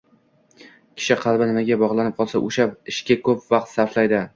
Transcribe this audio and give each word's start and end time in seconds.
Kishi 0.61 1.19
qalbi 1.25 1.49
nimaga 1.51 1.79
bog‘lanib 1.85 2.19
qolsa, 2.23 2.45
o‘sha 2.51 2.69
ishga 2.97 3.23
ko‘p 3.29 3.51
vaqt 3.57 3.77
sarflaydi 3.81 4.29